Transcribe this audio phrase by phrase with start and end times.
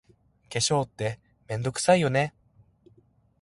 [0.49, 2.33] 化粧って、めんどくさいよね。